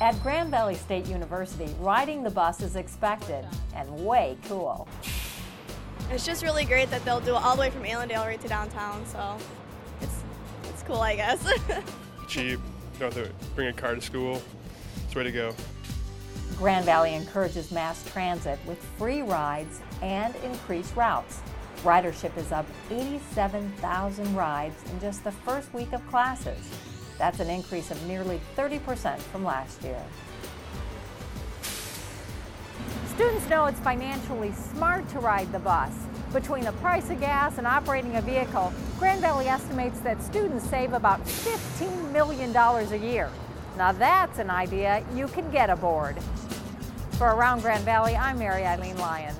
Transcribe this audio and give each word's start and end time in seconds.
At 0.00 0.22
Grand 0.22 0.50
Valley 0.50 0.76
State 0.76 1.06
University, 1.06 1.74
riding 1.80 2.22
the 2.22 2.30
bus 2.30 2.62
is 2.62 2.76
expected 2.76 3.44
and 3.74 4.04
way 4.04 4.38
cool. 4.48 4.86
It's 6.10 6.24
just 6.24 6.42
really 6.42 6.64
great 6.64 6.88
that 6.90 7.04
they'll 7.04 7.20
do 7.20 7.34
it 7.34 7.42
all 7.42 7.56
the 7.56 7.60
way 7.60 7.70
from 7.70 7.84
Allendale 7.84 8.24
right 8.24 8.40
to 8.40 8.48
downtown, 8.48 9.04
so 9.06 9.36
it's, 10.00 10.22
it's 10.68 10.82
cool, 10.84 11.00
I 11.00 11.16
guess. 11.16 11.46
Cheap, 12.28 12.60
don't 12.98 13.12
have 13.12 13.26
to 13.26 13.32
bring 13.54 13.68
a 13.68 13.72
car 13.72 13.94
to 13.96 14.00
school. 14.00 14.40
It's 15.04 15.12
the 15.12 15.18
way 15.18 15.24
to 15.24 15.32
go. 15.32 15.54
Grand 16.56 16.84
Valley 16.84 17.14
encourages 17.14 17.70
mass 17.70 18.04
transit 18.10 18.58
with 18.66 18.82
free 18.98 19.22
rides 19.22 19.80
and 20.00 20.34
increased 20.36 20.94
routes. 20.96 21.40
Ridership 21.82 22.36
is 22.36 22.50
up 22.50 22.66
87,000 22.90 24.34
rides 24.34 24.90
in 24.90 25.00
just 25.00 25.22
the 25.22 25.30
first 25.30 25.72
week 25.72 25.92
of 25.92 26.04
classes. 26.08 26.58
That's 27.18 27.38
an 27.38 27.48
increase 27.48 27.90
of 27.90 28.04
nearly 28.06 28.40
30% 28.56 29.18
from 29.18 29.44
last 29.44 29.82
year. 29.82 30.02
Students 33.14 33.48
know 33.48 33.66
it's 33.66 33.80
financially 33.80 34.52
smart 34.52 35.08
to 35.10 35.20
ride 35.20 35.50
the 35.52 35.58
bus. 35.60 35.92
Between 36.32 36.64
the 36.64 36.72
price 36.72 37.10
of 37.10 37.20
gas 37.20 37.58
and 37.58 37.66
operating 37.66 38.16
a 38.16 38.22
vehicle, 38.22 38.72
Grand 38.98 39.20
Valley 39.20 39.46
estimates 39.46 40.00
that 40.00 40.22
students 40.22 40.68
save 40.68 40.92
about 40.92 41.24
$15 41.24 42.12
million 42.12 42.54
a 42.56 42.96
year. 42.96 43.30
Now 43.76 43.92
that's 43.92 44.38
an 44.38 44.50
idea 44.50 45.04
you 45.14 45.28
can 45.28 45.50
get 45.50 45.70
aboard. 45.70 46.16
For 47.12 47.28
Around 47.28 47.62
Grand 47.62 47.84
Valley, 47.84 48.16
I'm 48.16 48.38
Mary 48.38 48.64
Eileen 48.64 48.98
Lyon. 48.98 49.34